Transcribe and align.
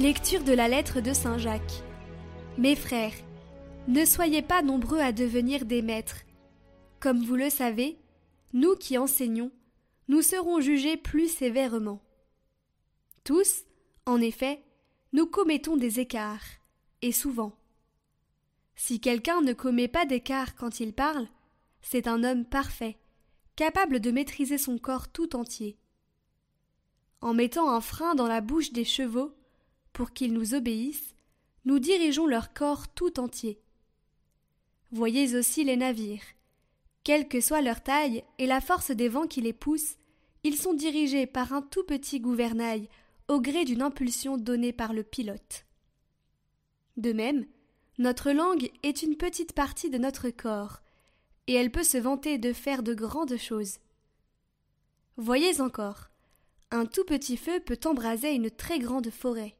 Lecture 0.00 0.42
de 0.44 0.54
la 0.54 0.66
lettre 0.66 1.02
de 1.02 1.12
Saint 1.12 1.36
Jacques. 1.36 1.82
Mes 2.56 2.74
frères, 2.74 3.12
ne 3.86 4.06
soyez 4.06 4.40
pas 4.40 4.62
nombreux 4.62 4.98
à 4.98 5.12
devenir 5.12 5.66
des 5.66 5.82
maîtres. 5.82 6.22
Comme 7.00 7.22
vous 7.22 7.36
le 7.36 7.50
savez, 7.50 7.98
nous 8.54 8.76
qui 8.76 8.96
enseignons, 8.96 9.52
nous 10.08 10.22
serons 10.22 10.62
jugés 10.62 10.96
plus 10.96 11.28
sévèrement. 11.28 12.00
Tous, 13.24 13.64
en 14.06 14.22
effet, 14.22 14.64
nous 15.12 15.26
commettons 15.26 15.76
des 15.76 16.00
écarts, 16.00 16.46
et 17.02 17.12
souvent. 17.12 17.54
Si 18.76 19.00
quelqu'un 19.00 19.42
ne 19.42 19.52
commet 19.52 19.88
pas 19.88 20.06
d'écart 20.06 20.56
quand 20.56 20.80
il 20.80 20.94
parle, 20.94 21.28
c'est 21.82 22.08
un 22.08 22.24
homme 22.24 22.46
parfait, 22.46 22.96
capable 23.54 24.00
de 24.00 24.10
maîtriser 24.10 24.56
son 24.56 24.78
corps 24.78 25.08
tout 25.08 25.36
entier. 25.36 25.76
En 27.20 27.34
mettant 27.34 27.68
un 27.68 27.82
frein 27.82 28.14
dans 28.14 28.28
la 28.28 28.40
bouche 28.40 28.72
des 28.72 28.86
chevaux, 28.86 29.34
pour 29.92 30.12
qu'ils 30.12 30.32
nous 30.32 30.54
obéissent, 30.54 31.14
nous 31.64 31.78
dirigeons 31.78 32.26
leur 32.26 32.52
corps 32.52 32.88
tout 32.88 33.20
entier. 33.20 33.60
Voyez 34.92 35.36
aussi 35.36 35.64
les 35.64 35.76
navires. 35.76 36.24
Quelle 37.04 37.28
que 37.28 37.40
soit 37.40 37.62
leur 37.62 37.82
taille 37.82 38.24
et 38.38 38.46
la 38.46 38.60
force 38.60 38.90
des 38.90 39.08
vents 39.08 39.26
qui 39.26 39.40
les 39.40 39.52
poussent, 39.52 39.96
ils 40.42 40.56
sont 40.56 40.74
dirigés 40.74 41.26
par 41.26 41.52
un 41.52 41.62
tout 41.62 41.84
petit 41.84 42.20
gouvernail 42.20 42.88
au 43.28 43.40
gré 43.40 43.64
d'une 43.64 43.82
impulsion 43.82 44.36
donnée 44.36 44.72
par 44.72 44.92
le 44.92 45.02
pilote. 45.02 45.66
De 46.96 47.12
même, 47.12 47.46
notre 47.98 48.32
langue 48.32 48.70
est 48.82 49.02
une 49.02 49.16
petite 49.16 49.52
partie 49.52 49.90
de 49.90 49.98
notre 49.98 50.30
corps, 50.30 50.80
et 51.46 51.54
elle 51.54 51.70
peut 51.70 51.84
se 51.84 51.98
vanter 51.98 52.38
de 52.38 52.52
faire 52.52 52.82
de 52.82 52.94
grandes 52.94 53.36
choses. 53.36 53.78
Voyez 55.16 55.60
encore, 55.60 56.10
un 56.70 56.86
tout 56.86 57.04
petit 57.04 57.36
feu 57.36 57.60
peut 57.60 57.78
embraser 57.84 58.32
une 58.32 58.50
très 58.50 58.78
grande 58.78 59.10
forêt. 59.10 59.56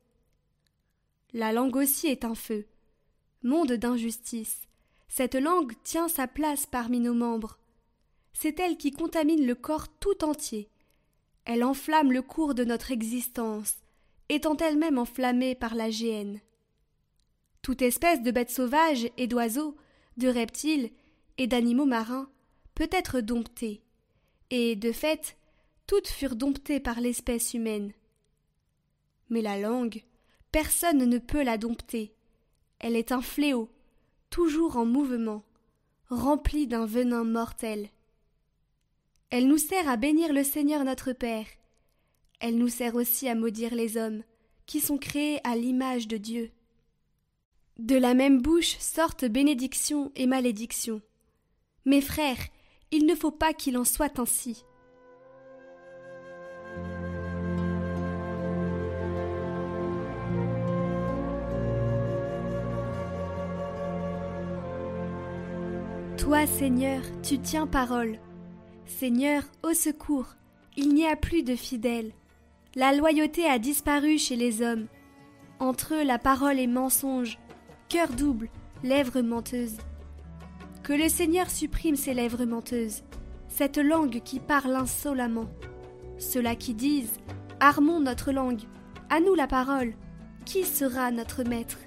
La 1.32 1.52
langue 1.52 1.76
aussi 1.76 2.08
est 2.08 2.24
un 2.24 2.34
feu. 2.34 2.66
Monde 3.42 3.72
d'injustice. 3.72 4.66
Cette 5.08 5.36
langue 5.36 5.74
tient 5.84 6.08
sa 6.08 6.26
place 6.26 6.66
parmi 6.66 6.98
nos 6.98 7.14
membres. 7.14 7.58
C'est 8.32 8.58
elle 8.58 8.76
qui 8.76 8.90
contamine 8.90 9.46
le 9.46 9.54
corps 9.54 9.88
tout 9.88 10.24
entier. 10.24 10.68
Elle 11.44 11.62
enflamme 11.62 12.12
le 12.12 12.22
cours 12.22 12.54
de 12.54 12.64
notre 12.64 12.90
existence, 12.90 13.76
étant 14.28 14.56
elle-même 14.56 14.98
enflammée 14.98 15.54
par 15.54 15.74
la 15.74 15.90
géhenne. 15.90 16.40
Toute 17.62 17.82
espèce 17.82 18.22
de 18.22 18.30
bêtes 18.30 18.50
sauvages 18.50 19.08
et 19.16 19.26
d'oiseaux, 19.26 19.76
de 20.16 20.28
reptiles 20.28 20.90
et 21.38 21.46
d'animaux 21.46 21.86
marins 21.86 22.28
peut 22.74 22.88
être 22.90 23.20
domptée, 23.20 23.82
et, 24.50 24.74
de 24.76 24.92
fait, 24.92 25.36
toutes 25.86 26.08
furent 26.08 26.36
domptées 26.36 26.80
par 26.80 27.00
l'espèce 27.00 27.54
humaine. 27.54 27.92
Mais 29.28 29.42
la 29.42 29.58
langue, 29.58 30.02
Personne 30.52 31.04
ne 31.04 31.18
peut 31.18 31.42
la 31.42 31.58
dompter. 31.58 32.12
Elle 32.78 32.96
est 32.96 33.12
un 33.12 33.22
fléau, 33.22 33.70
toujours 34.30 34.76
en 34.76 34.84
mouvement, 34.84 35.44
remplie 36.08 36.66
d'un 36.66 36.86
venin 36.86 37.24
mortel. 37.24 37.88
Elle 39.30 39.46
nous 39.46 39.58
sert 39.58 39.88
à 39.88 39.96
bénir 39.96 40.32
le 40.32 40.42
Seigneur 40.42 40.84
notre 40.84 41.12
Père. 41.12 41.46
Elle 42.40 42.56
nous 42.56 42.68
sert 42.68 42.96
aussi 42.96 43.28
à 43.28 43.34
maudire 43.34 43.74
les 43.74 43.96
hommes, 43.96 44.22
qui 44.66 44.80
sont 44.80 44.98
créés 44.98 45.40
à 45.44 45.56
l'image 45.56 46.08
de 46.08 46.16
Dieu. 46.16 46.50
De 47.78 47.96
la 47.96 48.14
même 48.14 48.42
bouche 48.42 48.76
sortent 48.78 49.24
bénédiction 49.24 50.10
et 50.16 50.26
malédiction. 50.26 51.00
Mes 51.84 52.00
frères, 52.00 52.48
il 52.90 53.06
ne 53.06 53.14
faut 53.14 53.30
pas 53.30 53.52
qu'il 53.52 53.78
en 53.78 53.84
soit 53.84 54.18
ainsi. 54.18 54.64
Toi, 66.20 66.46
Seigneur, 66.46 67.00
tu 67.22 67.38
tiens 67.38 67.66
parole. 67.66 68.18
Seigneur, 68.84 69.42
au 69.62 69.72
secours, 69.72 70.26
il 70.76 70.92
n'y 70.92 71.06
a 71.06 71.16
plus 71.16 71.42
de 71.42 71.56
fidèles. 71.56 72.12
La 72.74 72.92
loyauté 72.92 73.46
a 73.46 73.58
disparu 73.58 74.18
chez 74.18 74.36
les 74.36 74.60
hommes. 74.60 74.86
Entre 75.60 75.94
eux, 75.94 76.04
la 76.04 76.18
parole 76.18 76.58
est 76.58 76.66
mensonge, 76.66 77.38
cœur 77.88 78.10
double, 78.10 78.50
lèvres 78.84 79.22
menteuses. 79.22 79.78
Que 80.82 80.92
le 80.92 81.08
Seigneur 81.08 81.48
supprime 81.48 81.96
ces 81.96 82.12
lèvres 82.12 82.44
menteuses, 82.44 83.02
cette 83.48 83.78
langue 83.78 84.20
qui 84.22 84.40
parle 84.40 84.76
insolemment. 84.76 85.48
Ceux-là 86.18 86.54
qui 86.54 86.74
disent 86.74 87.18
Armons 87.60 88.00
notre 88.00 88.30
langue, 88.30 88.64
à 89.08 89.20
nous 89.20 89.34
la 89.34 89.46
parole, 89.46 89.94
qui 90.44 90.64
sera 90.64 91.10
notre 91.10 91.44
maître? 91.44 91.78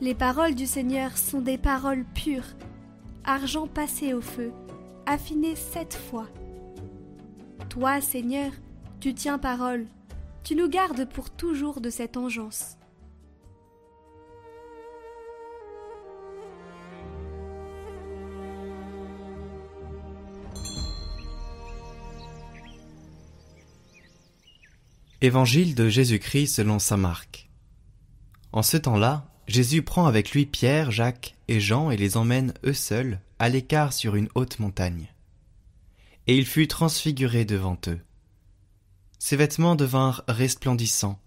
Les 0.00 0.14
paroles 0.14 0.54
du 0.54 0.66
Seigneur 0.66 1.18
sont 1.18 1.40
des 1.40 1.58
paroles 1.58 2.04
pures, 2.14 2.54
argent 3.28 3.66
passé 3.66 4.14
au 4.14 4.22
feu, 4.22 4.52
affiné 5.04 5.54
sept 5.54 5.94
fois. 5.94 6.26
Toi, 7.68 8.00
Seigneur, 8.00 8.50
tu 9.00 9.12
tiens 9.12 9.38
parole, 9.38 9.86
tu 10.44 10.56
nous 10.56 10.68
gardes 10.68 11.06
pour 11.10 11.28
toujours 11.28 11.82
de 11.82 11.90
cette 11.90 12.16
engeance. 12.16 12.78
Évangile 25.20 25.74
de 25.74 25.90
Jésus-Christ 25.90 26.54
selon 26.54 26.78
saint 26.78 26.96
Marc. 26.96 27.50
En 28.52 28.62
ce 28.62 28.78
temps-là, 28.78 29.26
Jésus 29.48 29.82
prend 29.82 30.06
avec 30.06 30.32
lui 30.32 30.44
Pierre, 30.44 30.90
Jacques 30.90 31.34
et 31.48 31.58
Jean 31.58 31.90
et 31.90 31.96
les 31.96 32.18
emmène 32.18 32.52
eux 32.64 32.74
seuls 32.74 33.18
à 33.38 33.48
l'écart 33.48 33.94
sur 33.94 34.14
une 34.14 34.28
haute 34.34 34.58
montagne. 34.58 35.08
Et 36.26 36.36
il 36.36 36.44
fut 36.44 36.68
transfiguré 36.68 37.46
devant 37.46 37.78
eux. 37.86 38.00
Ses 39.18 39.36
vêtements 39.36 39.74
devinrent 39.74 40.22
resplendissants, 40.28 41.18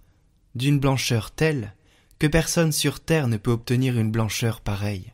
d'une 0.54 0.80
blancheur 0.80 1.32
telle 1.32 1.74
que 2.20 2.28
personne 2.28 2.72
sur 2.72 3.00
terre 3.00 3.28
ne 3.28 3.38
peut 3.38 3.52
obtenir 3.52 3.98
une 3.98 4.12
blancheur 4.12 4.62
pareille. 4.62 5.12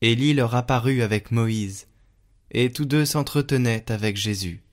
Élie 0.00 0.34
leur 0.34 0.56
apparut 0.56 1.02
avec 1.02 1.30
Moïse, 1.30 1.86
et 2.50 2.72
tous 2.72 2.84
deux 2.84 3.04
s'entretenaient 3.04 3.90
avec 3.92 4.16
Jésus. 4.16 4.64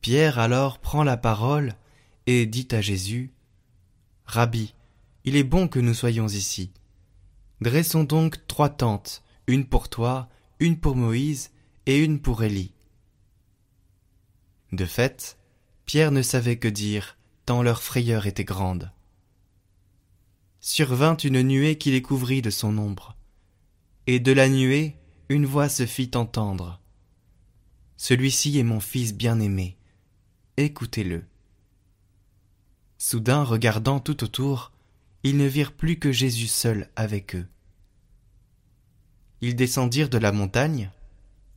Pierre 0.00 0.38
alors 0.38 0.78
prend 0.78 1.04
la 1.04 1.18
parole 1.18 1.74
et 2.26 2.46
dit 2.46 2.68
à 2.70 2.80
Jésus, 2.80 3.30
Rabbi, 4.24 4.74
il 5.24 5.36
est 5.36 5.44
bon 5.44 5.68
que 5.68 5.78
nous 5.78 5.94
soyons 5.94 6.28
ici. 6.28 6.70
Dressons 7.60 8.04
donc 8.04 8.46
trois 8.46 8.68
tentes, 8.68 9.22
une 9.46 9.66
pour 9.66 9.88
toi, 9.88 10.28
une 10.60 10.78
pour 10.78 10.96
Moïse 10.96 11.50
et 11.86 11.98
une 11.98 12.20
pour 12.20 12.42
Élie. 12.42 12.74
De 14.72 14.84
fait, 14.84 15.38
Pierre 15.86 16.10
ne 16.10 16.22
savait 16.22 16.58
que 16.58 16.68
dire, 16.68 17.16
tant 17.46 17.62
leur 17.62 17.82
frayeur 17.82 18.26
était 18.26 18.44
grande. 18.44 18.90
Survint 20.60 21.16
une 21.16 21.42
nuée 21.42 21.78
qui 21.78 21.90
les 21.90 22.02
couvrit 22.02 22.42
de 22.42 22.50
son 22.50 22.76
ombre, 22.78 23.16
et 24.06 24.20
de 24.20 24.32
la 24.32 24.48
nuée 24.48 24.96
une 25.28 25.46
voix 25.46 25.68
se 25.68 25.86
fit 25.86 26.10
entendre. 26.14 26.80
Celui-ci 27.96 28.58
est 28.58 28.64
mon 28.64 28.80
fils 28.80 29.14
bien-aimé, 29.14 29.76
écoutez-le. 30.56 31.24
Soudain, 32.98 33.42
regardant 33.42 34.00
tout 34.00 34.24
autour, 34.24 34.72
ils 35.24 35.38
ne 35.38 35.46
virent 35.46 35.72
plus 35.72 35.98
que 35.98 36.12
Jésus 36.12 36.46
seul 36.46 36.88
avec 36.96 37.34
eux. 37.34 37.46
Ils 39.40 39.56
descendirent 39.56 40.10
de 40.10 40.18
la 40.18 40.32
montagne, 40.32 40.90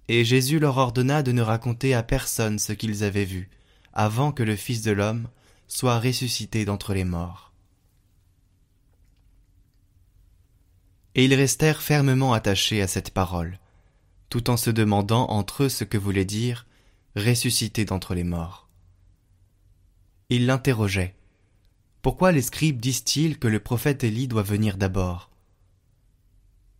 et 0.07 0.23
Jésus 0.23 0.57
leur 0.57 0.77
ordonna 0.77 1.21
de 1.21 1.33
ne 1.33 1.41
raconter 1.41 1.93
à 1.93 2.01
personne 2.01 2.59
ce 2.59 2.71
qu'ils 2.71 3.03
avaient 3.03 3.25
vu, 3.25 3.49
avant 3.93 4.31
que 4.31 4.43
le 4.43 4.55
Fils 4.55 4.81
de 4.81 4.91
l'homme 4.91 5.27
soit 5.67 5.99
ressuscité 5.99 6.63
d'entre 6.63 6.93
les 6.93 7.03
morts. 7.03 7.51
Et 11.15 11.25
ils 11.25 11.33
restèrent 11.33 11.81
fermement 11.81 12.31
attachés 12.31 12.81
à 12.81 12.87
cette 12.87 13.11
parole, 13.11 13.59
tout 14.29 14.49
en 14.49 14.55
se 14.55 14.69
demandant 14.69 15.27
entre 15.29 15.63
eux 15.63 15.69
ce 15.69 15.83
que 15.83 15.97
voulait 15.97 16.25
dire 16.25 16.65
ressuscité 17.17 17.83
d'entre 17.83 18.13
les 18.13 18.23
morts. 18.23 18.69
Ils 20.29 20.45
l'interrogeaient. 20.45 21.15
Pourquoi 22.07 22.31
les 22.31 22.41
scribes 22.41 22.79
disent-ils 22.79 23.37
que 23.37 23.49
le 23.49 23.59
prophète 23.59 24.05
Élie 24.05 24.29
doit 24.29 24.41
venir 24.41 24.77
d'abord? 24.77 25.29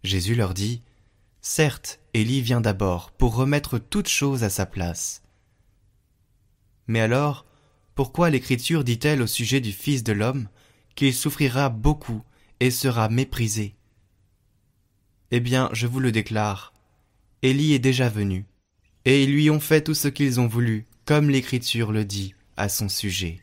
Jésus 0.01 0.35
leur 0.35 0.53
dit 0.53 0.81
Certes, 1.41 1.99
Élie 2.13 2.41
vient 2.41 2.61
d'abord 2.61 3.11
pour 3.11 3.35
remettre 3.35 3.77
toute 3.77 4.07
chose 4.07 4.45
à 4.45 4.49
sa 4.49 4.65
place. 4.65 5.23
Mais 6.87 7.01
alors, 7.01 7.45
pourquoi 7.93 8.29
l'Écriture 8.29 8.85
dit-elle 8.85 9.21
au 9.21 9.27
sujet 9.27 9.59
du 9.59 9.73
Fils 9.73 10.01
de 10.01 10.13
l'homme 10.13 10.47
qu'il 10.95 11.13
souffrira 11.13 11.67
beaucoup 11.67 12.23
et 12.61 12.71
sera 12.71 13.09
méprisé? 13.09 13.75
Eh 15.31 15.41
bien, 15.41 15.69
je 15.73 15.87
vous 15.87 15.99
le 15.99 16.13
déclare, 16.13 16.71
Élie 17.41 17.73
est 17.73 17.79
déjà 17.79 18.07
venu, 18.07 18.45
et 19.03 19.25
ils 19.25 19.33
lui 19.33 19.49
ont 19.49 19.59
fait 19.59 19.81
tout 19.81 19.93
ce 19.93 20.07
qu'ils 20.07 20.39
ont 20.39 20.47
voulu, 20.47 20.87
comme 21.03 21.29
l'Écriture 21.29 21.91
le 21.91 22.05
dit 22.05 22.33
à 22.55 22.69
son 22.69 22.87
sujet. 22.87 23.41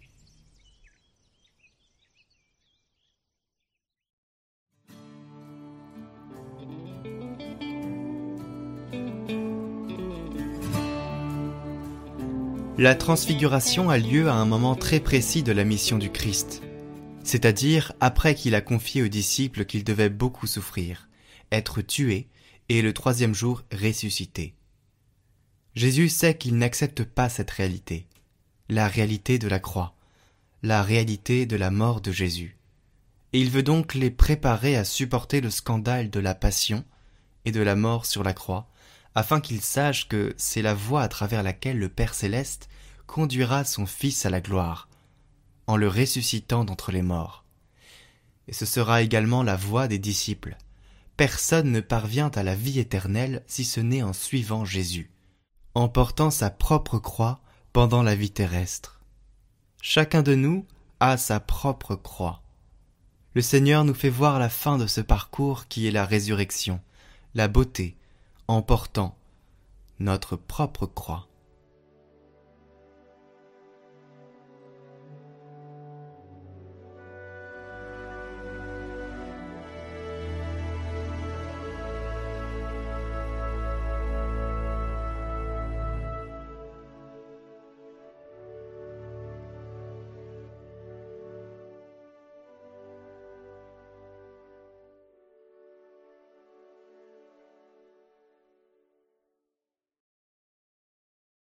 La 12.77 12.97
transfiguration 12.97 13.89
a 13.89 13.99
lieu 13.99 14.29
à 14.29 14.35
un 14.35 14.47
moment 14.47 14.75
très 14.75 14.99
précis 14.99 15.45
de 15.45 15.53
la 15.53 15.63
mission 15.63 15.97
du 15.97 16.11
Christ, 16.11 16.61
c'est-à-dire 17.23 17.93
après 18.01 18.35
qu'il 18.35 18.57
a 18.57 18.61
confié 18.61 19.01
aux 19.05 19.09
disciples 19.09 19.65
qu'il 19.65 19.85
devait 19.85 20.09
beaucoup 20.09 20.49
souffrir, 20.49 21.09
être 21.53 21.83
tué 21.83 22.27
et 22.69 22.83
le 22.83 22.93
troisième 22.93 23.33
jour 23.33 23.63
ressuscité. 23.73 24.57
Jésus 25.77 26.09
sait 26.09 26.37
qu'il 26.37 26.59
n'accepte 26.59 27.05
pas 27.05 27.29
cette 27.29 27.53
réalité, 27.53 28.09
la 28.69 28.89
réalité 28.89 29.39
de 29.39 29.47
la 29.47 29.61
croix, 29.61 29.95
la 30.65 30.83
réalité 30.83 31.47
de 31.47 31.55
la 31.55 31.71
mort 31.71 32.01
de 32.01 32.11
Jésus. 32.11 32.57
Et 33.33 33.41
il 33.41 33.51
veut 33.51 33.63
donc 33.63 33.95
les 33.95 34.11
préparer 34.11 34.75
à 34.75 34.83
supporter 34.83 35.41
le 35.41 35.51
scandale 35.51 36.11
de 36.11 36.19
la 36.19 36.35
passion 36.35 36.85
et 37.45 37.53
de 37.53 37.61
la 37.61 37.77
mort 37.77 38.05
sur 38.05 38.25
la 38.25 38.33
croix, 38.33 38.69
afin 39.15 39.41
qu'ils 39.41 39.61
sachent 39.61 40.09
que 40.09 40.35
c'est 40.37 40.63
la 40.63 40.75
voie 40.75 41.03
à 41.03 41.09
travers 41.09 41.43
laquelle 41.43 41.79
le 41.79 41.89
Père 41.89 42.15
céleste 42.15 42.69
conduira 43.07 43.65
son 43.65 43.87
Fils 43.87 44.27
à 44.27 44.31
la 44.31 44.41
gloire, 44.41 44.89
en 45.67 45.77
le 45.77 45.89
ressuscitant 45.89 46.65
d'entre 46.65 46.93
les 46.93 47.03
morts. 47.03 47.45
Et 48.49 48.53
ce 48.53 48.67
sera 48.67 49.03
également 49.03 49.43
la 49.43 49.57
voie 49.57 49.89
des 49.89 49.99
disciples. 49.99 50.57
Personne 51.17 51.71
ne 51.71 51.81
parvient 51.81 52.31
à 52.35 52.43
la 52.43 52.55
vie 52.55 52.81
éternelle 52.81 53.43
si 53.47 53.65
ce 53.65 53.81
n'est 53.81 54.03
en 54.03 54.13
suivant 54.13 54.65
Jésus, 54.65 55.11
en 55.75 55.89
portant 55.89 56.31
sa 56.31 56.51
propre 56.51 56.99
croix 56.99 57.41
pendant 57.73 58.03
la 58.03 58.15
vie 58.15 58.33
terrestre. 58.33 59.01
Chacun 59.81 60.23
de 60.23 60.35
nous 60.35 60.67
a 61.01 61.17
sa 61.17 61.41
propre 61.41 61.95
croix. 61.95 62.43
Le 63.35 63.43
Seigneur 63.43 63.85
nous 63.85 63.95
fait 63.95 64.11
voir 64.11 64.39
la 64.39 64.49
fin 64.49 64.79
de 64.79 64.87
ce 64.87 65.01
parcours 65.01 65.69
qui 65.69 65.87
est 65.87 65.91
la 65.91 66.05
résurrection, 66.05 66.81
la 67.35 67.49
beauté, 67.49 67.97
en 68.49 68.63
portant 68.63 69.17
notre 69.99 70.37
propre 70.37 70.87
croix. 70.87 71.29